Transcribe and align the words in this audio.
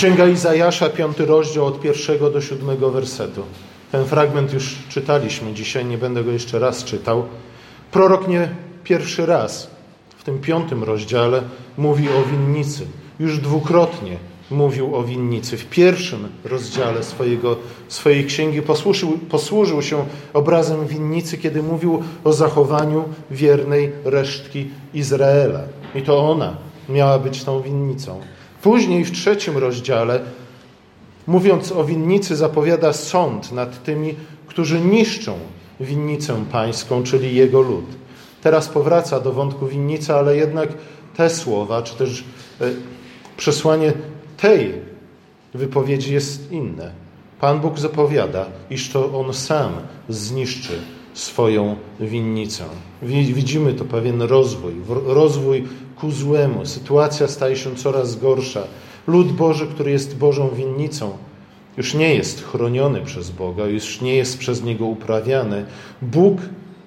Księga 0.00 0.28
Izajasza, 0.28 0.88
piąty 0.88 1.26
rozdział 1.26 1.66
od 1.66 1.80
pierwszego 1.80 2.30
do 2.30 2.40
siódmego 2.40 2.90
wersetu. 2.90 3.42
Ten 3.92 4.04
fragment 4.04 4.52
już 4.52 4.76
czytaliśmy 4.88 5.52
dzisiaj, 5.52 5.84
nie 5.84 5.98
będę 5.98 6.24
go 6.24 6.30
jeszcze 6.30 6.58
raz 6.58 6.84
czytał. 6.84 7.24
Prorok 7.90 8.28
nie 8.28 8.48
pierwszy 8.84 9.26
raz 9.26 9.70
w 10.18 10.24
tym 10.24 10.38
piątym 10.38 10.84
rozdziale 10.84 11.42
mówi 11.78 12.08
o 12.08 12.22
winnicy. 12.30 12.86
Już 13.18 13.38
dwukrotnie 13.38 14.16
mówił 14.50 14.96
o 14.96 15.02
winnicy. 15.02 15.56
W 15.56 15.66
pierwszym 15.66 16.28
rozdziale 16.44 17.02
swojego, 17.02 17.56
swojej 17.88 18.24
księgi 18.24 18.62
posłużył, 18.62 19.18
posłużył 19.18 19.82
się 19.82 20.04
obrazem 20.32 20.86
winnicy, 20.86 21.38
kiedy 21.38 21.62
mówił 21.62 22.02
o 22.24 22.32
zachowaniu 22.32 23.04
wiernej 23.30 23.92
resztki 24.04 24.70
Izraela. 24.94 25.60
I 25.94 26.02
to 26.02 26.30
ona 26.30 26.56
miała 26.88 27.18
być 27.18 27.44
tą 27.44 27.62
winnicą. 27.62 28.20
Później 28.62 29.04
w 29.04 29.12
trzecim 29.12 29.58
rozdziale, 29.58 30.20
mówiąc 31.26 31.72
o 31.72 31.84
winnicy, 31.84 32.36
zapowiada 32.36 32.92
sąd 32.92 33.52
nad 33.52 33.82
tymi, 33.82 34.14
którzy 34.46 34.80
niszczą 34.80 35.38
winnicę 35.80 36.44
pańską, 36.52 37.02
czyli 37.02 37.34
jego 37.34 37.60
lud. 37.60 37.86
Teraz 38.42 38.68
powraca 38.68 39.20
do 39.20 39.32
wątku 39.32 39.66
winnicy, 39.66 40.14
ale 40.14 40.36
jednak 40.36 40.68
te 41.16 41.30
słowa, 41.30 41.82
czy 41.82 41.94
też 41.94 42.24
e, 42.60 42.64
przesłanie 43.36 43.92
tej 44.36 44.72
wypowiedzi 45.54 46.14
jest 46.14 46.52
inne. 46.52 46.92
Pan 47.40 47.60
Bóg 47.60 47.78
zapowiada, 47.78 48.46
iż 48.70 48.88
to 48.88 49.20
On 49.20 49.34
sam 49.34 49.72
zniszczy 50.08 50.78
swoją 51.20 51.76
winnicę. 52.00 52.64
Widzimy 53.02 53.74
to 53.74 53.84
pewien 53.84 54.22
rozwój, 54.22 54.72
rozwój 55.06 55.68
ku 56.00 56.10
złemu. 56.10 56.66
Sytuacja 56.66 57.28
staje 57.28 57.56
się 57.56 57.76
coraz 57.76 58.16
gorsza. 58.20 58.62
Lud 59.06 59.32
Boży, 59.32 59.66
który 59.66 59.90
jest 59.90 60.18
Bożą 60.18 60.48
winnicą, 60.48 61.16
już 61.76 61.94
nie 61.94 62.14
jest 62.14 62.44
chroniony 62.44 63.00
przez 63.00 63.30
Boga, 63.30 63.66
już 63.66 64.00
nie 64.00 64.14
jest 64.16 64.38
przez 64.38 64.62
Niego 64.62 64.86
uprawiany. 64.86 65.66
Bóg 66.02 66.38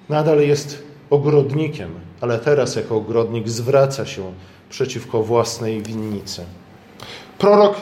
nadal 0.08 0.40
jest 0.40 0.82
ogrodnikiem, 1.10 1.90
ale 2.20 2.38
teraz 2.38 2.76
jako 2.76 2.96
ogrodnik 2.96 3.48
zwraca 3.48 4.06
się 4.06 4.32
przeciwko 4.70 5.22
własnej 5.22 5.82
winnicy. 5.82 6.44
Prorok 7.38 7.76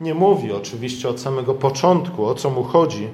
nie 0.00 0.14
mówi 0.14 0.52
oczywiście 0.52 1.08
od 1.08 1.20
samego 1.20 1.54
początku, 1.54 2.26
o 2.26 2.34
co 2.34 2.50
mu 2.50 2.62
chodzi, 2.62 3.08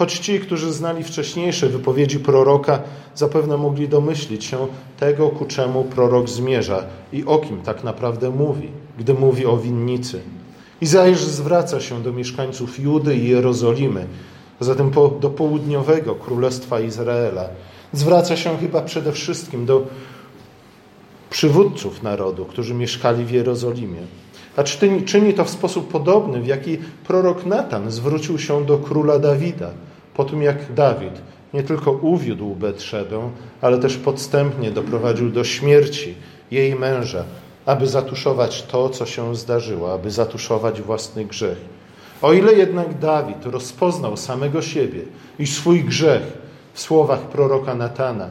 choć 0.00 0.18
ci, 0.18 0.40
którzy 0.40 0.72
znali 0.72 1.04
wcześniejsze 1.04 1.68
wypowiedzi 1.68 2.18
proroka, 2.18 2.82
zapewne 3.14 3.56
mogli 3.56 3.88
domyślić 3.88 4.44
się 4.44 4.66
tego, 5.00 5.28
ku 5.28 5.44
czemu 5.44 5.84
prorok 5.84 6.28
zmierza 6.28 6.84
i 7.12 7.24
o 7.24 7.38
kim 7.38 7.62
tak 7.62 7.84
naprawdę 7.84 8.30
mówi, 8.30 8.68
gdy 8.98 9.14
mówi 9.14 9.46
o 9.46 9.56
winnicy. 9.56 10.20
Izajasz 10.80 11.24
zwraca 11.24 11.80
się 11.80 12.02
do 12.02 12.12
mieszkańców 12.12 12.80
Judy 12.80 13.16
i 13.16 13.28
Jerozolimy, 13.28 14.06
a 14.60 14.64
zatem 14.64 14.90
do 15.20 15.30
południowego 15.30 16.14
królestwa 16.14 16.80
Izraela. 16.80 17.48
Zwraca 17.92 18.36
się 18.36 18.58
chyba 18.58 18.82
przede 18.82 19.12
wszystkim 19.12 19.66
do 19.66 19.86
przywódców 21.30 22.02
narodu, 22.02 22.44
którzy 22.44 22.74
mieszkali 22.74 23.24
w 23.24 23.30
Jerozolimie. 23.30 24.00
A 24.56 24.62
czyni 25.04 25.34
to 25.34 25.44
w 25.44 25.50
sposób 25.50 25.88
podobny, 25.88 26.40
w 26.40 26.46
jaki 26.46 26.78
prorok 27.06 27.46
Natan 27.46 27.90
zwrócił 27.90 28.38
się 28.38 28.66
do 28.66 28.78
króla 28.78 29.18
Dawida, 29.18 29.70
po 30.20 30.24
tym 30.24 30.42
jak 30.42 30.72
Dawid 30.72 31.22
nie 31.54 31.62
tylko 31.62 31.92
uwiódł 31.92 32.54
Betrzebę, 32.54 33.30
ale 33.60 33.78
też 33.78 33.96
podstępnie 33.96 34.70
doprowadził 34.70 35.30
do 35.30 35.44
śmierci 35.44 36.14
jej 36.50 36.74
męża, 36.74 37.24
aby 37.66 37.86
zatuszować 37.86 38.62
to, 38.62 38.88
co 38.88 39.06
się 39.06 39.36
zdarzyło, 39.36 39.92
aby 39.92 40.10
zatuszować 40.10 40.82
własny 40.82 41.24
grzech. 41.24 41.58
O 42.22 42.32
ile 42.32 42.52
jednak 42.52 42.98
Dawid 42.98 43.46
rozpoznał 43.46 44.16
samego 44.16 44.62
siebie 44.62 45.00
i 45.38 45.46
swój 45.46 45.84
grzech 45.84 46.22
w 46.72 46.80
słowach 46.80 47.20
proroka 47.20 47.74
Natana, 47.74 48.30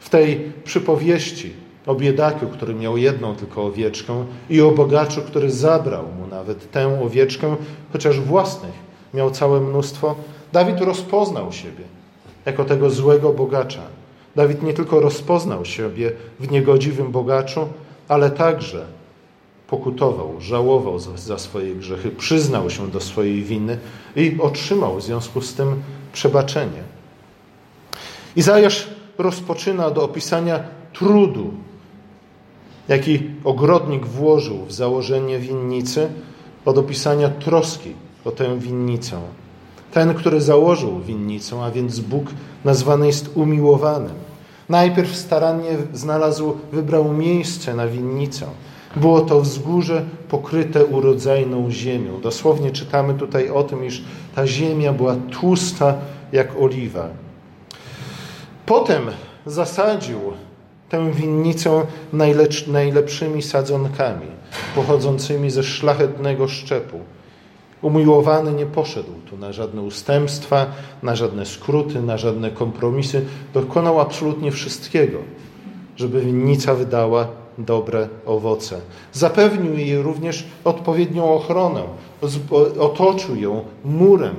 w 0.00 0.08
tej 0.08 0.52
przypowieści 0.64 1.52
o 1.86 1.94
biedaku, 1.94 2.46
który 2.46 2.74
miał 2.74 2.96
jedną 2.96 3.34
tylko 3.34 3.64
owieczkę 3.64 4.24
i 4.50 4.60
o 4.60 4.70
bogaczu, 4.70 5.22
który 5.22 5.50
zabrał 5.50 6.04
mu 6.18 6.26
nawet 6.26 6.70
tę 6.70 7.02
owieczkę, 7.02 7.56
chociaż 7.92 8.20
własnych 8.20 8.90
miał 9.14 9.30
całe 9.30 9.60
mnóstwo, 9.60 10.14
Dawid 10.52 10.80
rozpoznał 10.80 11.52
siebie 11.52 11.84
jako 12.46 12.64
tego 12.64 12.90
złego 12.90 13.32
bogacza. 13.32 13.82
Dawid 14.36 14.62
nie 14.62 14.74
tylko 14.74 15.00
rozpoznał 15.00 15.64
siebie 15.64 16.12
w 16.40 16.50
niegodziwym 16.50 17.12
bogaczu, 17.12 17.68
ale 18.08 18.30
także 18.30 18.86
pokutował, 19.66 20.40
żałował 20.40 20.98
za, 20.98 21.16
za, 21.16 21.38
swoje 21.38 21.74
grzechy, 21.74 22.10
przyznał 22.10 22.70
się 22.70 22.90
do 22.90 23.00
swojej 23.00 23.42
winy 23.42 23.78
i 24.16 24.36
otrzymał 24.40 24.96
w 24.96 25.02
związku 25.02 25.40
z 25.40 25.54
tym 25.54 25.82
przebaczenie. 26.12 26.82
Izajasz 28.36 28.88
rozpoczyna 29.18 29.86
od 29.86 29.98
opisania 29.98 30.64
trudu, 30.92 31.50
jaki 32.88 33.20
ogrodnik 33.44 34.06
włożył 34.06 34.64
w 34.64 34.72
założenie 34.72 35.38
winnicy, 35.38 36.08
od 36.64 36.78
opisania 36.78 37.28
troski 37.28 37.92
o 38.24 38.30
tę 38.30 38.58
winnicę. 38.58 39.20
Ten, 39.92 40.14
który 40.14 40.40
założył 40.40 41.00
winnicę, 41.00 41.62
a 41.62 41.70
więc 41.70 42.00
Bóg 42.00 42.24
nazwany 42.64 43.06
jest 43.06 43.30
umiłowanym. 43.34 44.12
Najpierw 44.68 45.16
starannie 45.16 45.76
znalazł, 45.92 46.56
wybrał 46.72 47.12
miejsce 47.12 47.74
na 47.74 47.86
winnicę. 47.86 48.46
Było 48.96 49.20
to 49.20 49.40
wzgórze 49.40 50.04
pokryte 50.28 50.84
urodzajną 50.84 51.70
ziemią. 51.70 52.20
Dosłownie 52.20 52.70
czytamy 52.70 53.14
tutaj 53.14 53.50
o 53.50 53.62
tym, 53.62 53.84
iż 53.84 54.02
ta 54.34 54.46
ziemia 54.46 54.92
była 54.92 55.16
tłusta 55.40 55.94
jak 56.32 56.56
oliwa. 56.60 57.08
Potem 58.66 59.02
zasadził 59.46 60.18
tę 60.88 61.12
winnicę 61.12 61.86
najlepszymi 62.66 63.42
sadzonkami, 63.42 64.26
pochodzącymi 64.74 65.50
ze 65.50 65.62
szlachetnego 65.62 66.48
szczepu. 66.48 67.00
Umiłowany 67.82 68.52
nie 68.52 68.66
poszedł 68.66 69.12
tu 69.30 69.36
na 69.36 69.52
żadne 69.52 69.82
ustępstwa, 69.82 70.66
na 71.02 71.16
żadne 71.16 71.46
skróty, 71.46 72.02
na 72.02 72.16
żadne 72.16 72.50
kompromisy. 72.50 73.26
Dokonał 73.54 74.00
absolutnie 74.00 74.52
wszystkiego, 74.52 75.18
żeby 75.96 76.20
winnica 76.20 76.74
wydała 76.74 77.28
dobre 77.58 78.08
owoce. 78.26 78.80
Zapewnił 79.12 79.78
jej 79.78 80.02
również 80.02 80.44
odpowiednią 80.64 81.34
ochronę, 81.34 81.82
otoczył 82.80 83.36
ją 83.36 83.64
murem, 83.84 84.34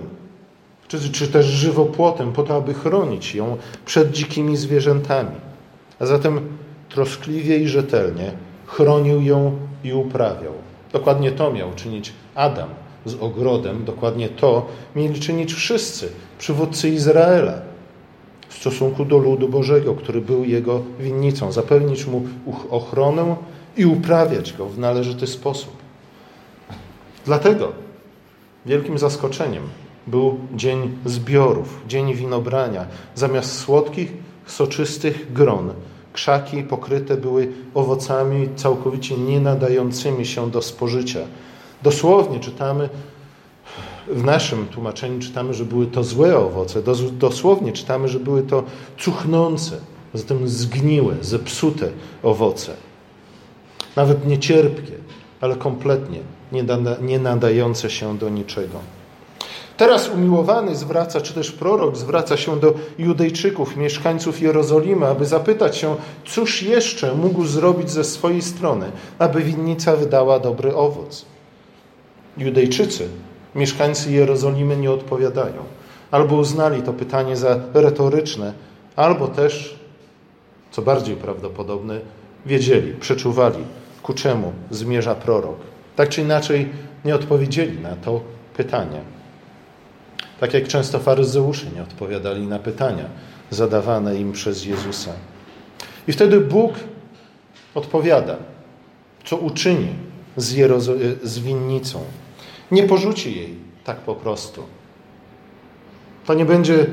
czy, 0.88 1.12
czy 1.12 1.28
też 1.28 1.46
żywopłotem, 1.46 2.34
po 2.34 2.44
to, 2.44 2.56
aby 2.56 2.74
chronić 2.74 3.36
ją 3.36 3.58
przed 3.86 4.12
dzikimi 4.12 4.58
zwierzętami. 4.58 5.36
A 6.00 6.06
zatem 6.06 6.58
troskliwie 6.90 7.58
i 7.58 7.68
rzetelnie 7.68 8.32
chronił 8.66 9.22
ją 9.22 9.58
i 9.84 9.94
uprawiał. 9.94 10.54
Dokładnie 10.94 11.32
to 11.32 11.54
miał 11.54 11.74
czynić 11.76 12.14
Adam 12.36 12.70
z 13.06 13.16
ogrodem, 13.20 13.86
dokładnie 13.86 14.30
to 14.30 14.66
mieli 14.96 15.20
czynić 15.20 15.54
wszyscy 15.54 16.10
przywódcy 16.40 16.90
Izraela 16.90 17.54
w 18.50 18.54
stosunku 18.54 19.06
do 19.06 19.18
ludu 19.18 19.50
Bożego, 19.50 19.94
który 19.94 20.22
był 20.22 20.46
jego 20.46 20.82
winnicą, 21.00 21.52
zapewnić 21.52 22.08
mu 22.08 22.24
ochronę 22.70 23.36
i 23.78 23.86
uprawiać 23.86 24.54
go 24.54 24.66
w 24.66 24.80
należyty 24.80 25.28
sposób. 25.28 25.72
Dlatego 27.26 27.72
wielkim 28.66 28.98
zaskoczeniem 28.98 29.64
był 30.08 30.40
dzień 30.56 30.98
zbiorów, 31.06 31.82
dzień 31.88 32.14
winobrania. 32.14 32.86
Zamiast 33.16 33.60
słodkich, 33.60 34.14
soczystych 34.46 35.34
gron, 35.34 35.74
krzaki 36.14 36.64
pokryte 36.64 37.18
były 37.18 37.52
owocami 37.74 38.50
całkowicie 38.56 39.18
nie 39.18 39.40
nadającymi 39.40 40.26
się 40.26 40.52
do 40.52 40.62
spożycia. 40.62 41.20
Dosłownie 41.84 42.40
czytamy, 42.40 42.90
w 44.08 44.24
naszym 44.24 44.68
tłumaczeniu 44.68 45.20
czytamy, 45.20 45.54
że 45.54 45.66
były 45.66 45.88
to 45.88 46.04
złe 46.04 46.38
owoce. 46.38 46.82
Dosłownie 47.12 47.72
czytamy, 47.72 48.08
że 48.08 48.20
były 48.20 48.44
to 48.44 48.64
cuchnące, 49.00 49.78
zatem 50.14 50.48
zgniłe, 50.48 51.16
zepsute 51.22 51.90
owoce. 52.24 52.74
Nawet 53.96 54.28
nie 54.28 54.40
cierpkie, 54.40 54.94
ale 55.42 55.56
kompletnie 55.56 56.20
nie 57.02 57.20
nadające 57.20 57.90
się 57.90 58.18
do 58.18 58.30
niczego. 58.30 58.80
Teraz 59.78 60.10
umiłowany 60.10 60.76
zwraca, 60.76 61.22
czy 61.22 61.34
też 61.34 61.52
prorok 61.52 61.98
zwraca 61.98 62.38
się 62.38 62.60
do 62.60 62.74
Judejczyków, 62.98 63.78
mieszkańców 63.78 64.42
Jerozolimy, 64.42 65.08
aby 65.08 65.26
zapytać 65.26 65.78
się, 65.78 65.96
cóż 66.26 66.64
jeszcze 66.64 67.16
mógł 67.16 67.46
zrobić 67.46 67.90
ze 67.90 68.04
swojej 68.04 68.42
strony, 68.42 68.92
aby 69.20 69.42
winnica 69.44 69.96
wydała 69.96 70.40
dobry 70.40 70.76
owoc. 70.76 71.26
Judejczycy, 72.38 73.08
mieszkańcy 73.56 74.12
Jerozolimy 74.12 74.78
nie 74.78 74.92
odpowiadają. 74.92 75.64
Albo 76.12 76.36
uznali 76.36 76.82
to 76.82 76.94
pytanie 76.94 77.38
za 77.38 77.60
retoryczne, 77.74 78.54
albo 78.96 79.28
też, 79.28 79.80
co 80.72 80.82
bardziej 80.82 81.16
prawdopodobne, 81.16 82.00
wiedzieli, 82.46 82.94
przeczuwali, 82.94 83.64
ku 84.04 84.14
czemu 84.14 84.54
zmierza 84.72 85.16
prorok. 85.16 85.58
Tak 85.96 86.10
czy 86.10 86.22
inaczej 86.22 86.70
nie 87.06 87.16
odpowiedzieli 87.16 87.80
na 87.80 87.96
to 87.96 88.22
pytanie. 88.58 89.02
Tak 90.40 90.54
jak 90.54 90.68
często 90.68 91.00
faryzeusze 91.00 91.68
nie 91.76 91.82
odpowiadali 91.82 92.48
na 92.48 92.60
pytania 92.60 93.06
zadawane 93.50 94.16
im 94.16 94.32
przez 94.32 94.66
Jezusa. 94.66 95.12
I 96.08 96.12
wtedy 96.12 96.40
Bóg 96.40 96.74
odpowiada, 97.76 98.38
co 99.26 99.38
uczyni 99.38 99.88
z, 100.38 100.54
Jerozo- 100.56 100.98
z 101.24 101.40
winnicą. 101.40 102.00
Nie 102.72 102.84
porzuci 102.84 103.36
jej 103.36 103.56
tak 103.84 103.98
po 103.98 104.16
prostu. 104.16 104.64
To 106.26 106.34
nie 106.34 106.46
będzie 106.46 106.86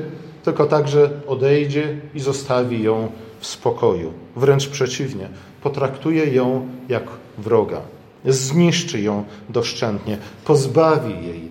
tylko 0.43 0.65
tak, 0.65 0.87
że 0.87 1.09
odejdzie 1.27 1.97
i 2.15 2.19
zostawi 2.19 2.83
ją 2.83 3.11
w 3.39 3.47
spokoju. 3.47 4.13
Wręcz 4.35 4.67
przeciwnie, 4.67 5.29
potraktuje 5.61 6.25
ją 6.25 6.67
jak 6.89 7.03
wroga. 7.37 7.81
Zniszczy 8.25 9.01
ją 9.01 9.23
doszczętnie, 9.49 10.17
pozbawi 10.45 11.27
jej 11.27 11.49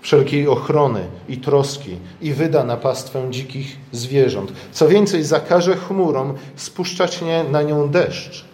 wszelkiej 0.00 0.48
ochrony 0.48 1.06
i 1.28 1.38
troski 1.38 1.96
i 2.20 2.32
wyda 2.32 2.64
na 2.64 2.76
pastwę 2.76 3.26
dzikich 3.30 3.76
zwierząt. 3.92 4.52
Co 4.72 4.88
więcej, 4.88 5.24
zakaże 5.24 5.76
chmurom 5.76 6.34
spuszczać 6.56 7.20
na 7.50 7.62
nią 7.62 7.88
deszcz. 7.88 8.44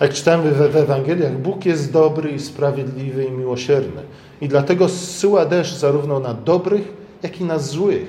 Jak 0.00 0.12
czytamy 0.12 0.50
w 0.50 0.76
Ewangeliach, 0.76 1.38
Bóg 1.38 1.66
jest 1.66 1.92
dobry 1.92 2.30
i 2.30 2.38
sprawiedliwy 2.38 3.24
i 3.24 3.30
miłosierny. 3.30 4.02
I 4.40 4.48
dlatego 4.48 4.88
zsyła 4.88 5.46
deszcz 5.46 5.74
zarówno 5.74 6.20
na 6.20 6.34
dobrych, 6.34 6.92
jak 7.22 7.40
i 7.40 7.44
na 7.44 7.58
złych. 7.58 8.06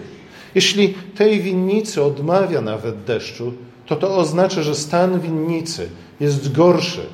Jeśli 0.55 0.93
tej 0.93 1.41
winnicy 1.41 2.03
odmawia 2.03 2.61
nawet 2.61 3.03
deszczu, 3.03 3.53
to 3.85 3.95
to 3.95 4.17
oznacza, 4.17 4.63
że 4.63 4.75
stan 4.75 5.19
winnicy 5.19 5.89
jest 6.19 6.55
gorszy 6.55 7.05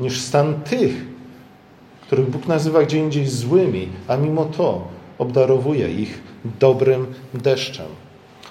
niż 0.00 0.20
stan 0.20 0.54
tych, 0.62 0.92
których 2.06 2.30
Bóg 2.30 2.46
nazywa 2.46 2.82
gdzie 2.82 2.98
indziej 2.98 3.26
złymi, 3.26 3.88
a 4.08 4.16
mimo 4.16 4.44
to 4.44 4.88
obdarowuje 5.18 5.90
ich 5.90 6.22
dobrym 6.60 7.06
deszczem. 7.34 7.86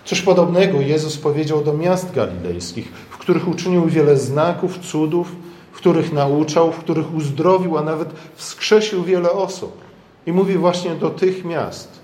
Coś 0.05 0.21
podobnego 0.21 0.81
Jezus 0.81 1.17
powiedział 1.17 1.63
do 1.63 1.73
miast 1.73 2.13
galilejskich, 2.13 2.91
których 3.23 3.47
uczynił 3.47 3.85
wiele 3.85 4.17
znaków, 4.17 4.79
cudów, 4.79 5.35
w 5.71 5.75
których 5.75 6.13
nauczał, 6.13 6.71
w 6.71 6.77
których 6.77 7.15
uzdrowił, 7.15 7.77
a 7.77 7.83
nawet 7.83 8.09
wskrzesił 8.35 9.03
wiele 9.03 9.31
osób. 9.31 9.77
I 10.25 10.31
mówi 10.31 10.57
właśnie 10.57 10.95
do 10.95 11.09
tych 11.09 11.45
miast, 11.45 11.99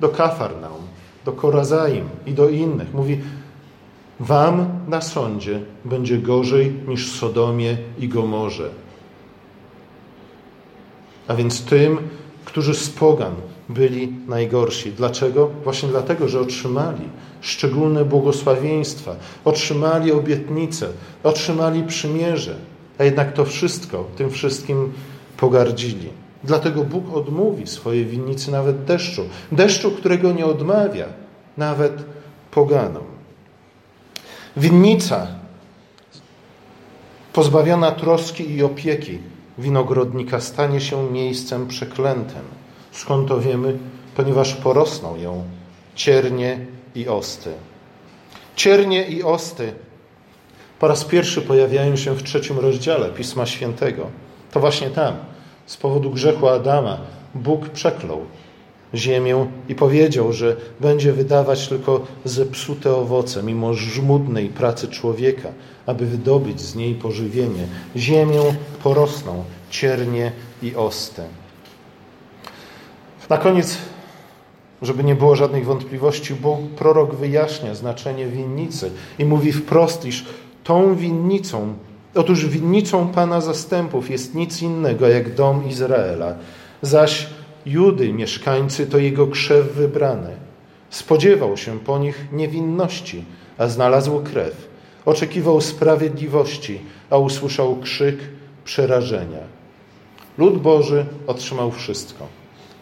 do 0.00 0.08
Kafarnaum, 0.08 0.82
do 1.24 1.32
Korazaim 1.32 2.08
i 2.26 2.32
do 2.32 2.48
innych. 2.48 2.94
Mówi, 2.94 3.20
wam 4.20 4.68
na 4.88 5.00
sądzie 5.00 5.60
będzie 5.84 6.18
gorzej 6.18 6.72
niż 6.88 7.12
Sodomie 7.12 7.76
i 7.98 8.08
Gomorze. 8.08 8.70
A 11.28 11.34
więc 11.34 11.64
tym, 11.64 11.98
którzy 12.44 12.74
z 12.74 12.90
pogan 12.90 13.34
byli 13.68 14.12
najgorsi. 14.28 14.92
Dlaczego? 14.92 15.50
Właśnie 15.64 15.88
dlatego, 15.88 16.28
że 16.28 16.40
otrzymali 16.40 17.08
szczególne 17.40 18.04
błogosławieństwa, 18.04 19.16
otrzymali 19.44 20.12
obietnice, 20.12 20.88
otrzymali 21.22 21.82
przymierze, 21.82 22.56
a 22.98 23.04
jednak 23.04 23.32
to 23.32 23.44
wszystko, 23.44 24.04
tym 24.16 24.30
wszystkim 24.30 24.92
pogardzili. 25.36 26.08
Dlatego 26.44 26.84
Bóg 26.84 27.14
odmówi 27.14 27.66
swojej 27.66 28.06
winnicy 28.06 28.50
nawet 28.50 28.84
deszczu. 28.84 29.22
Deszczu, 29.52 29.90
którego 29.90 30.32
nie 30.32 30.46
odmawia 30.46 31.06
nawet 31.56 32.04
poganom. 32.50 33.04
Winnica 34.56 35.26
pozbawiona 37.32 37.92
troski 37.92 38.50
i 38.54 38.62
opieki 38.62 39.18
winogrodnika 39.58 40.40
stanie 40.40 40.80
się 40.80 41.10
miejscem 41.12 41.66
przeklętym. 41.66 42.65
Skąd 42.96 43.28
to 43.28 43.40
wiemy? 43.40 43.78
Ponieważ 44.16 44.54
porosną 44.54 45.16
ją 45.16 45.44
ciernie 45.94 46.66
i 46.94 47.08
osty. 47.08 47.52
Ciernie 48.56 49.08
i 49.08 49.22
osty 49.22 49.72
po 50.78 50.88
raz 50.88 51.04
pierwszy 51.04 51.42
pojawiają 51.42 51.96
się 51.96 52.14
w 52.14 52.22
trzecim 52.22 52.58
rozdziale 52.58 53.08
Pisma 53.08 53.46
Świętego. 53.46 54.06
To 54.52 54.60
właśnie 54.60 54.90
tam, 54.90 55.14
z 55.66 55.76
powodu 55.76 56.10
grzechu 56.10 56.48
Adama, 56.48 56.98
Bóg 57.34 57.68
przeklął 57.68 58.20
ziemię 58.94 59.46
i 59.68 59.74
powiedział, 59.74 60.32
że 60.32 60.56
będzie 60.80 61.12
wydawać 61.12 61.68
tylko 61.68 62.06
zepsute 62.24 62.96
owoce, 62.96 63.42
mimo 63.42 63.74
żmudnej 63.74 64.48
pracy 64.48 64.88
człowieka, 64.88 65.48
aby 65.86 66.06
wydobyć 66.06 66.60
z 66.60 66.74
niej 66.74 66.94
pożywienie. 66.94 67.66
Ziemię 67.96 68.54
porosną 68.82 69.44
ciernie 69.70 70.32
i 70.62 70.74
osty. 70.74 71.22
Na 73.28 73.38
koniec, 73.38 73.78
żeby 74.82 75.04
nie 75.04 75.14
było 75.14 75.36
żadnych 75.36 75.64
wątpliwości, 75.64 76.34
Bóg, 76.34 76.60
prorok 76.60 77.14
wyjaśnia 77.14 77.74
znaczenie 77.74 78.26
winnicy 78.26 78.90
i 79.18 79.24
mówi 79.24 79.52
wprost, 79.52 80.04
iż 80.04 80.24
tą 80.64 80.94
winnicą, 80.94 81.74
otóż 82.14 82.46
winnicą 82.46 83.08
Pana 83.08 83.40
zastępów 83.40 84.10
jest 84.10 84.34
nic 84.34 84.62
innego 84.62 85.08
jak 85.08 85.34
dom 85.34 85.68
Izraela, 85.68 86.34
zaś 86.82 87.26
Judy, 87.66 88.12
mieszkańcy, 88.12 88.86
to 88.86 88.98
jego 88.98 89.26
krzew 89.26 89.72
wybrany. 89.72 90.36
Spodziewał 90.90 91.56
się 91.56 91.78
po 91.78 91.98
nich 91.98 92.26
niewinności, 92.32 93.24
a 93.58 93.68
znalazł 93.68 94.20
krew. 94.20 94.68
Oczekiwał 95.04 95.60
sprawiedliwości, 95.60 96.80
a 97.10 97.16
usłyszał 97.16 97.76
krzyk 97.76 98.18
przerażenia. 98.64 99.40
Lud 100.38 100.62
Boży 100.62 101.06
otrzymał 101.26 101.70
wszystko: 101.70 102.26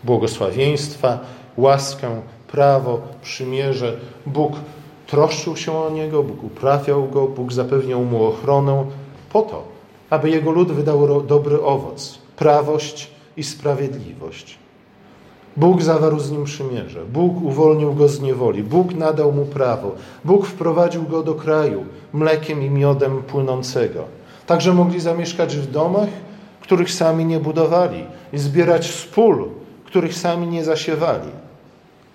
błogosławieństwa, 0.04 1.18
łaskę, 1.56 2.20
prawo, 2.46 3.00
przymierze. 3.22 3.96
Bóg 4.26 4.52
troszczył 5.06 5.56
się 5.56 5.72
o 5.72 5.90
niego, 5.90 6.22
Bóg 6.22 6.44
uprawiał 6.44 7.08
go, 7.08 7.28
Bóg 7.28 7.52
zapewniał 7.52 8.04
mu 8.04 8.24
ochronę 8.24 8.84
po 9.32 9.42
to, 9.42 9.64
aby 10.10 10.30
jego 10.30 10.50
lud 10.50 10.72
wydał 10.72 11.22
dobry 11.22 11.62
owoc, 11.62 12.18
prawość 12.36 13.10
i 13.36 13.44
sprawiedliwość. 13.44 14.58
Bóg 15.56 15.82
zawarł 15.82 16.18
z 16.18 16.30
nim 16.30 16.44
przymierze. 16.44 17.04
Bóg 17.04 17.42
uwolnił 17.42 17.94
go 17.94 18.08
z 18.08 18.20
niewoli. 18.20 18.62
Bóg 18.62 18.94
nadał 18.94 19.32
mu 19.32 19.44
prawo. 19.44 19.92
Bóg 20.24 20.46
wprowadził 20.46 21.02
go 21.02 21.22
do 21.22 21.34
kraju 21.34 21.84
mlekiem 22.12 22.62
i 22.62 22.70
miodem 22.70 23.22
płynącego. 23.22 24.04
Także 24.46 24.72
mogli 24.72 25.00
zamieszkać 25.00 25.56
w 25.56 25.70
domach, 25.70 26.08
których 26.60 26.92
sami 26.92 27.24
nie 27.24 27.40
budowali 27.40 28.04
i 28.32 28.38
zbierać 28.38 28.90
z 28.90 29.04
których 29.94 30.14
sami 30.14 30.46
nie 30.46 30.64
zasiewali. 30.64 31.30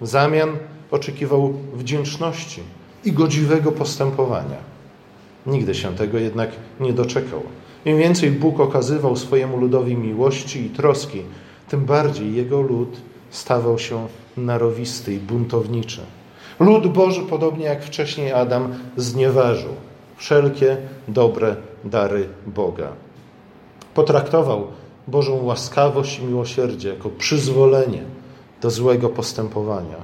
W 0.02 0.08
zamian 0.08 0.58
oczekiwał 0.92 1.54
wdzięczności 1.74 2.62
i 3.06 3.12
godziwego 3.12 3.72
postępowania. 3.72 4.58
Nigdy 5.46 5.76
się 5.76 5.96
tego 5.96 6.18
jednak 6.18 6.50
nie 6.80 6.94
doczekał. 6.94 7.42
Im 7.86 7.98
więcej 7.98 8.32
Bóg 8.32 8.60
okazywał 8.60 9.16
swojemu 9.16 9.58
ludowi 9.58 9.96
miłości 9.96 10.66
i 10.66 10.70
troski, 10.70 11.22
tym 11.70 11.86
bardziej 11.86 12.36
jego 12.36 12.62
lud 12.62 13.02
stawał 13.30 13.80
się 13.80 14.08
narowisty 14.38 15.14
i 15.14 15.20
buntowniczy. 15.20 16.02
Lud 16.60 16.88
Boży, 16.88 17.22
podobnie 17.22 17.66
jak 17.66 17.84
wcześniej 17.84 18.32
Adam, 18.32 18.74
znieważył 18.98 19.72
wszelkie 20.18 20.78
dobre 21.08 21.56
dary 21.84 22.28
Boga. 22.48 22.88
Potraktował 23.94 24.68
Bożą 25.10 25.44
łaskawość 25.44 26.20
i 26.20 26.24
miłosierdzie 26.24 26.90
jako 26.90 27.10
przyzwolenie 27.10 28.04
do 28.62 28.72
złego 28.72 29.10
postępowania. 29.10 29.98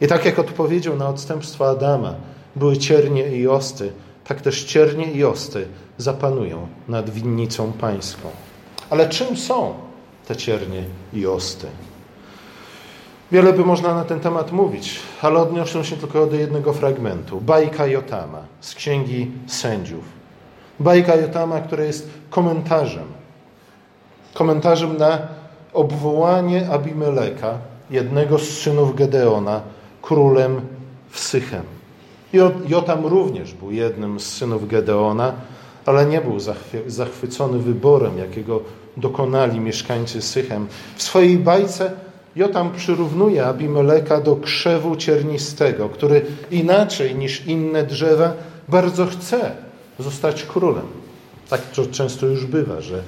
I 0.00 0.06
tak 0.06 0.24
jak 0.24 0.38
odpowiedział 0.38 0.96
na 0.96 1.08
odstępstwo 1.08 1.68
Adama, 1.70 2.14
były 2.56 2.76
ciernie 2.76 3.36
i 3.36 3.48
osty, 3.48 3.92
tak 4.24 4.40
też 4.40 4.64
ciernie 4.64 5.12
i 5.12 5.24
osty 5.24 5.66
zapanują 5.98 6.66
nad 6.88 7.10
winnicą 7.10 7.72
pańską. 7.72 8.28
Ale 8.90 9.08
czym 9.08 9.36
są 9.36 9.74
te 10.28 10.36
ciernie 10.36 10.84
i 11.12 11.26
osty? 11.26 11.66
Wiele 13.32 13.52
by 13.52 13.64
można 13.64 13.94
na 13.94 14.04
ten 14.04 14.20
temat 14.20 14.52
mówić, 14.52 15.00
ale 15.22 15.38
odniosę 15.40 15.84
się 15.84 15.96
tylko 15.96 16.26
do 16.26 16.36
jednego 16.36 16.72
fragmentu. 16.72 17.40
Bajka 17.40 17.86
Jotama 17.86 18.38
z 18.60 18.74
Księgi 18.74 19.30
Sędziów. 19.46 20.04
Bajka 20.80 21.14
Jotama, 21.16 21.60
która 21.60 21.84
jest 21.84 22.08
komentarzem. 22.30 23.21
Komentarzem 24.34 24.96
na 24.96 25.18
obwołanie 25.72 26.70
Abimeleka, 26.70 27.58
jednego 27.90 28.38
z 28.38 28.48
synów 28.48 28.96
Gedeona, 28.96 29.60
królem 30.02 30.60
w 31.10 31.18
Sychem. 31.20 31.62
Jotam 32.68 33.06
również 33.06 33.54
był 33.54 33.70
jednym 33.70 34.20
z 34.20 34.26
synów 34.26 34.68
Gedeona, 34.68 35.32
ale 35.86 36.06
nie 36.06 36.20
był 36.20 36.36
zachwycony 36.86 37.58
wyborem, 37.58 38.18
jakiego 38.18 38.60
dokonali 38.96 39.60
mieszkańcy 39.60 40.22
Sychem. 40.22 40.66
W 40.96 41.02
swojej 41.02 41.38
bajce 41.38 41.92
Jotam 42.36 42.72
przyrównuje 42.72 43.46
Abimeleka 43.46 44.20
do 44.20 44.36
krzewu 44.36 44.96
ciernistego, 44.96 45.88
który 45.88 46.24
inaczej 46.50 47.14
niż 47.14 47.46
inne 47.46 47.82
drzewa 47.82 48.32
bardzo 48.68 49.06
chce 49.06 49.50
zostać 49.98 50.42
królem. 50.42 50.86
Tak 51.50 51.60
to 51.60 51.86
często 51.86 52.26
już 52.26 52.46
bywa, 52.46 52.80
że 52.80 53.02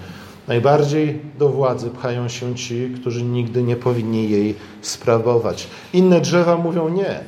Najbardziej 0.49 1.21
do 1.39 1.49
władzy 1.49 1.91
pchają 1.91 2.29
się 2.29 2.55
ci, 2.55 2.91
którzy 3.01 3.23
nigdy 3.23 3.63
nie 3.63 3.77
powinni 3.77 4.31
jej 4.31 4.55
sprawować. 4.83 5.67
Inne 5.93 6.21
drzewa 6.21 6.57
mówią 6.57 6.89
nie. 6.89 7.21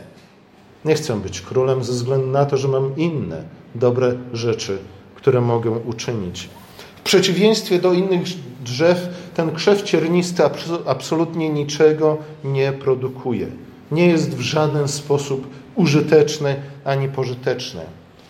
Nie 0.85 0.95
chcę 0.95 1.21
być 1.21 1.41
królem 1.41 1.85
ze 1.85 1.93
względu 1.93 2.27
na 2.27 2.45
to, 2.45 2.57
że 2.57 2.69
mam 2.69 2.97
inne 2.97 3.43
dobre 3.75 4.15
rzeczy, 4.33 4.79
które 5.15 5.41
mogę 5.41 5.71
uczynić. 5.71 6.49
W 6.97 7.03
przeciwieństwie 7.03 7.79
do 7.79 7.93
innych 7.93 8.23
drzew, 8.65 9.09
ten 9.35 9.55
krzew 9.55 9.83
ciernisty 9.83 10.43
absolutnie 10.87 11.49
niczego 11.49 12.19
nie 12.45 12.73
produkuje. 12.73 13.47
Nie 13.93 14.07
jest 14.07 14.37
w 14.37 14.41
żaden 14.41 14.89
sposób 14.89 15.47
użyteczny 15.75 16.57
ani 16.85 17.09
pożyteczny. 17.09 17.81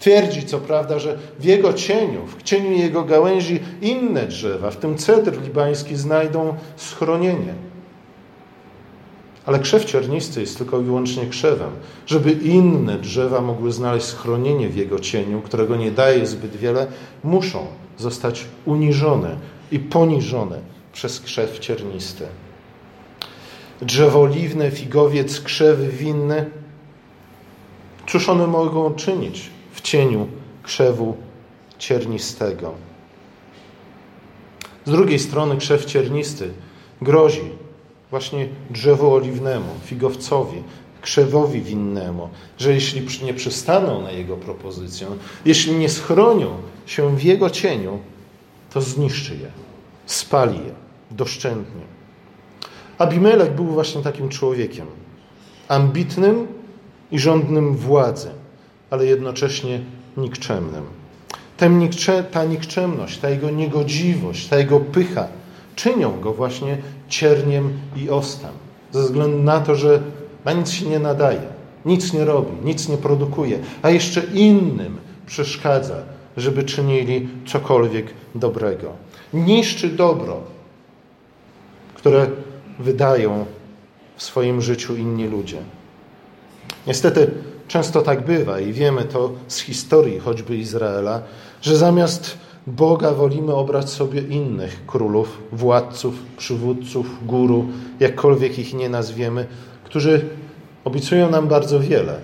Twierdzi 0.01 0.43
co 0.43 0.59
prawda, 0.59 0.99
że 0.99 1.19
w 1.39 1.45
jego 1.45 1.73
cieniu, 1.73 2.27
w 2.27 2.43
cieniu 2.43 2.73
jego 2.73 3.05
gałęzi 3.05 3.61
inne 3.83 4.27
drzewa, 4.27 4.71
w 4.71 4.77
tym 4.77 4.99
cedr 4.99 5.43
libański, 5.43 5.97
znajdą 5.97 6.55
schronienie. 6.77 7.55
Ale 9.47 9.59
krzew 9.59 9.85
ciernisty 9.85 10.41
jest 10.41 10.59
tylko 10.59 10.81
i 10.81 10.85
wyłącznie 10.85 11.27
krzewem. 11.27 11.71
Żeby 12.07 12.33
inne 12.33 12.99
drzewa 12.99 13.41
mogły 13.41 13.73
znaleźć 13.73 14.07
schronienie 14.07 14.69
w 14.69 14.77
jego 14.77 14.99
cieniu, 14.99 15.43
którego 15.43 15.77
nie 15.77 15.91
daje 15.91 16.27
zbyt 16.27 16.57
wiele, 16.57 16.87
muszą 17.25 17.67
zostać 17.99 18.45
uniżone 18.65 19.37
i 19.73 19.79
poniżone 19.79 20.59
przez 20.93 21.21
krzew 21.21 21.59
ciernisty. 21.59 22.27
Drzewo 23.83 24.21
oliwne, 24.21 24.71
figowiec, 24.71 25.41
krzewy 25.41 25.89
winne, 25.89 26.47
cóż 28.07 28.29
one 28.29 28.47
mogą 28.47 28.95
czynić 28.95 29.56
w 29.77 29.81
cieniu 29.81 30.29
krzewu 30.63 31.17
ciernistego? 31.79 32.75
Z 34.85 34.91
drugiej 34.91 35.19
strony 35.19 35.57
krzew 35.57 35.85
ciernisty 35.85 36.51
grozi 37.03 37.51
właśnie 38.11 38.49
drzewu 38.71 39.15
oliwnemu, 39.15 39.69
figowcowi, 39.85 40.63
krzewowi 41.03 41.61
winnemu, 41.61 42.29
że 42.59 42.75
jeśli 42.75 43.25
nie 43.25 43.35
przystaną 43.35 44.03
na 44.03 44.11
jego 44.11 44.37
propozycję, 44.37 45.07
jeśli 45.45 45.73
nie 45.73 45.89
schronią 45.89 46.51
się 46.87 47.17
w 47.17 47.23
jego 47.23 47.51
cieniu, 47.51 47.99
to 48.73 48.81
zniszczy 48.81 49.37
je, 49.37 49.51
spali 50.07 50.59
je 50.59 50.73
doszczętnie. 51.11 51.83
Abimelek 52.99 53.53
był 53.53 53.67
właśnie 53.67 54.03
takim 54.03 54.29
człowiekiem, 54.29 54.87
ambitnym 55.69 56.47
i 57.11 57.19
żądnym 57.19 57.77
władzy, 57.77 58.31
ale 58.91 59.07
jednocześnie 59.07 59.81
nikczemnym. 60.17 60.85
Ta 62.31 62.45
nikczemność, 62.45 63.19
ta 63.19 63.31
jego 63.31 63.51
niegodziwość, 63.51 64.49
ta 64.49 64.59
jego 64.59 64.81
pycha 64.81 65.27
czynią 65.77 66.21
go 66.21 66.33
właśnie 66.33 66.79
cierniem 67.09 67.73
i 67.97 68.11
ostem, 68.11 68.51
ze 68.93 69.03
względu 69.03 69.39
na 69.39 69.61
to, 69.61 69.75
że 69.75 70.03
na 70.45 70.53
nic 70.53 70.71
się 70.71 70.87
nie 70.87 70.99
nadaje, 70.99 71.43
nic 71.85 72.13
nie 72.13 72.25
robi, 72.25 72.53
nic 72.65 72.89
nie 72.89 72.97
produkuje, 72.97 73.59
a 73.83 73.91
jeszcze 73.91 74.23
innym 74.35 74.97
przeszkadza, 75.27 75.97
żeby 76.37 76.65
czynili 76.65 77.29
cokolwiek 77.47 78.07
dobrego. 78.35 78.93
Niszczy 79.35 79.89
dobro, 79.89 80.41
które 81.95 82.27
wydają 82.79 83.47
w 84.17 84.23
swoim 84.23 84.63
życiu 84.63 84.97
inni 84.97 85.29
ludzie. 85.29 85.59
Niestety 86.87 87.31
często 87.69 88.03
tak 88.03 88.25
bywa 88.25 88.61
i 88.61 88.73
wiemy 88.73 89.05
to 89.05 89.33
z 89.49 89.59
historii 89.59 90.19
choćby 90.19 90.57
Izraela, 90.57 91.23
że 91.63 91.77
zamiast 91.77 92.39
Boga 92.67 93.13
wolimy 93.13 93.55
obrać 93.55 93.91
sobie 93.91 94.21
innych 94.21 94.87
królów, 94.87 95.39
władców, 95.53 96.15
przywódców, 96.37 97.27
guru, 97.27 97.67
jakkolwiek 98.01 98.59
ich 98.59 98.75
nie 98.75 98.89
nazwiemy, 98.89 99.47
którzy 99.85 100.29
obiecują 100.85 101.31
nam 101.31 101.49
bardzo 101.49 101.81
wiele, 101.81 102.21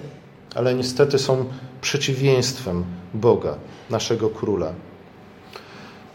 ale 0.55 0.75
niestety 0.75 1.19
są 1.19 1.45
przeciwieństwem 1.81 2.85
Boga, 3.15 3.55
naszego 3.91 4.31
króla. 4.31 4.73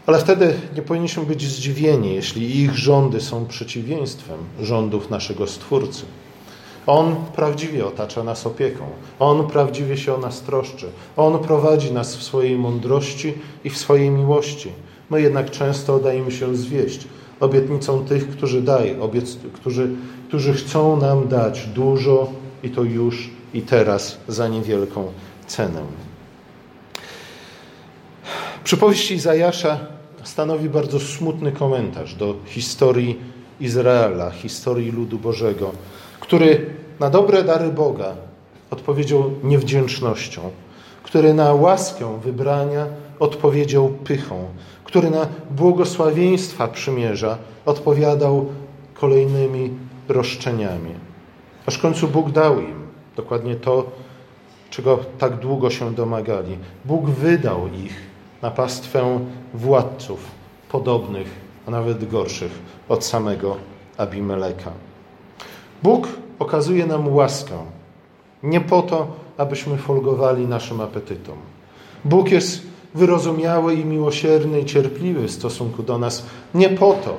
Ale 0.06 0.18
wtedy 0.18 0.54
nie 0.76 0.82
powinniśmy 0.82 1.26
być 1.26 1.42
zdziwieni, 1.42 2.14
jeśli 2.14 2.60
ich 2.60 2.74
rządy 2.76 3.20
są 3.20 3.46
przeciwieństwem 3.46 4.38
rządów 4.60 5.10
naszego 5.10 5.46
Stwórcy. 5.46 6.04
On 6.86 7.16
prawdziwie 7.36 7.86
otacza 7.86 8.24
nas 8.24 8.46
opieką. 8.46 8.84
On 9.18 9.46
prawdziwie 9.46 9.96
się 9.96 10.14
o 10.14 10.18
nas 10.18 10.42
troszczy. 10.42 10.86
On 11.16 11.38
prowadzi 11.38 11.92
nas 11.92 12.16
w 12.16 12.22
swojej 12.22 12.56
mądrości 12.56 13.34
i 13.64 13.70
w 13.70 13.78
swojej 13.78 14.10
miłości. 14.10 14.72
My 15.10 15.22
jednak 15.22 15.50
często 15.50 15.98
dajemy 15.98 16.30
się 16.30 16.56
zwieść 16.56 17.08
obietnicą 17.40 18.04
tych, 18.04 18.28
którzy 18.28 18.62
dają, 18.62 19.02
obiec, 19.02 19.36
którzy, 19.52 19.88
którzy 20.28 20.54
chcą 20.54 20.96
nam 20.96 21.28
dać 21.28 21.66
dużo 21.66 22.32
i 22.62 22.70
to 22.70 22.82
już 22.82 23.30
i 23.54 23.62
teraz 23.62 24.18
za 24.28 24.48
niewielką 24.48 25.12
cenę. 25.46 25.80
Przypowieść 28.64 29.10
Izajasza 29.10 29.78
stanowi 30.22 30.68
bardzo 30.68 31.00
smutny 31.00 31.52
komentarz 31.52 32.14
do 32.14 32.34
historii 32.46 33.18
Izraela, 33.60 34.30
historii 34.30 34.92
ludu 34.92 35.18
Bożego 35.18 35.72
który 36.28 36.66
na 37.00 37.10
dobre 37.10 37.42
dary 37.42 37.68
Boga 37.68 38.14
odpowiedział 38.70 39.30
niewdzięcznością, 39.42 40.40
który 41.02 41.34
na 41.34 41.54
łaskę 41.54 42.20
wybrania 42.20 42.86
odpowiedział 43.20 43.88
pychą, 43.88 44.44
który 44.84 45.10
na 45.10 45.26
błogosławieństwa 45.50 46.68
przymierza 46.68 47.38
odpowiadał 47.66 48.46
kolejnymi 48.94 49.70
roszczeniami. 50.08 50.94
Aż 51.66 51.74
w 51.74 51.82
końcu 51.82 52.08
Bóg 52.08 52.30
dał 52.30 52.60
im 52.60 52.86
dokładnie 53.16 53.56
to, 53.56 53.90
czego 54.70 54.98
tak 55.18 55.36
długo 55.36 55.70
się 55.70 55.94
domagali. 55.94 56.58
Bóg 56.84 57.10
wydał 57.10 57.68
ich 57.68 57.96
na 58.42 58.50
pastwę 58.50 59.20
władców 59.54 60.20
podobnych, 60.68 61.47
a 61.68 61.70
nawet 61.70 62.10
gorszych 62.10 62.52
od 62.88 63.04
samego 63.04 63.56
Abimeleka. 63.96 64.72
Bóg 65.82 66.08
okazuje 66.38 66.86
nam 66.86 67.14
łaskę 67.14 67.58
nie 68.42 68.60
po 68.60 68.82
to, 68.82 69.06
abyśmy 69.36 69.76
folgowali 69.76 70.46
naszym 70.46 70.80
apetytom. 70.80 71.36
Bóg 72.04 72.30
jest 72.30 72.62
wyrozumiały 72.94 73.74
i 73.74 73.84
miłosierny 73.84 74.60
i 74.60 74.64
cierpliwy 74.64 75.28
w 75.28 75.30
stosunku 75.30 75.82
do 75.82 75.98
nas 75.98 76.26
nie 76.54 76.68
po 76.68 76.92
to, 76.92 77.16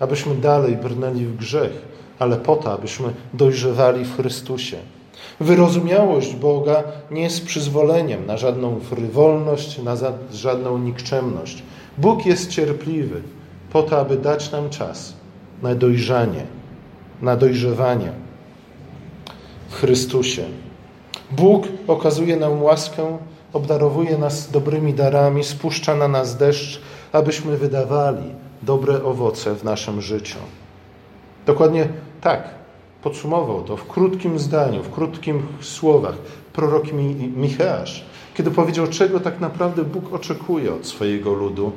abyśmy 0.00 0.34
dalej 0.34 0.76
brnęli 0.76 1.24
w 1.24 1.36
grzech, 1.36 1.72
ale 2.18 2.36
po 2.36 2.56
to, 2.56 2.72
abyśmy 2.72 3.08
dojrzewali 3.34 4.04
w 4.04 4.16
Chrystusie. 4.16 4.76
Wyrozumiałość 5.40 6.34
Boga 6.34 6.82
nie 7.10 7.22
jest 7.22 7.46
przyzwoleniem 7.46 8.26
na 8.26 8.36
żadną 8.36 8.80
frywolność, 8.80 9.82
na 9.82 9.96
żadną 10.32 10.78
nikczemność. 10.78 11.62
Bóg 11.98 12.26
jest 12.26 12.50
cierpliwy 12.50 13.22
po 13.72 13.82
to, 13.82 14.00
aby 14.00 14.16
dać 14.16 14.52
nam 14.52 14.70
czas 14.70 15.14
na 15.62 15.74
dojrzanie, 15.74 16.46
na 17.22 17.36
dojrzewanie 17.36 18.12
w 19.68 19.74
Chrystusie. 19.74 20.44
Bóg 21.30 21.68
okazuje 21.86 22.36
nam 22.36 22.62
łaskę, 22.62 23.18
obdarowuje 23.52 24.18
nas 24.18 24.50
dobrymi 24.50 24.94
darami, 24.94 25.44
spuszcza 25.44 25.96
na 25.96 26.08
nas 26.08 26.36
deszcz, 26.36 26.80
abyśmy 27.12 27.56
wydawali 27.56 28.34
dobre 28.62 29.04
owoce 29.04 29.54
w 29.54 29.64
naszym 29.64 30.00
życiu. 30.00 30.38
Dokładnie 31.46 31.88
tak 32.20 32.48
podsumował 33.02 33.62
to 33.62 33.76
w 33.76 33.86
krótkim 33.86 34.38
zdaniu, 34.38 34.82
w 34.82 34.90
krótkich 34.90 35.34
słowach 35.60 36.14
prorok 36.52 36.84
Micheasz, 37.36 38.04
kiedy 38.34 38.50
powiedział, 38.50 38.86
czego 38.86 39.20
tak 39.20 39.40
naprawdę 39.40 39.84
Bóg 39.84 40.12
oczekuje 40.12 40.74
od 40.74 40.86
swojego 40.86 41.34
ludu 41.34 41.72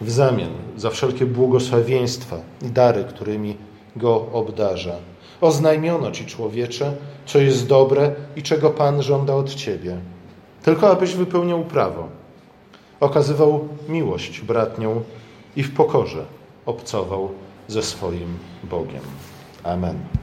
w 0.00 0.10
zamian 0.10 0.50
za 0.76 0.90
wszelkie 0.90 1.26
błogosławieństwa 1.26 2.36
i 2.62 2.66
dary, 2.66 3.04
którymi 3.04 3.56
go 3.96 4.26
obdarza. 4.32 4.94
Oznajmiono 5.40 6.10
ci, 6.10 6.26
człowiecze, 6.26 6.92
co 7.26 7.38
jest 7.38 7.66
dobre 7.66 8.12
i 8.36 8.42
czego 8.42 8.70
Pan 8.70 9.02
żąda 9.02 9.34
od 9.34 9.54
ciebie. 9.54 9.96
Tylko 10.62 10.90
abyś 10.90 11.14
wypełniał 11.14 11.64
prawo, 11.64 12.08
okazywał 13.00 13.68
miłość 13.88 14.40
bratnią 14.40 15.02
i 15.56 15.62
w 15.62 15.74
pokorze 15.74 16.24
obcował 16.66 17.30
ze 17.68 17.82
swoim 17.82 18.38
Bogiem. 18.64 19.02
Amen. 19.64 20.16